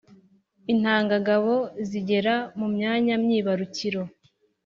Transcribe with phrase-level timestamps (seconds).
[0.71, 1.53] intangangabo
[1.89, 4.01] zigera mu myanya myibarukiro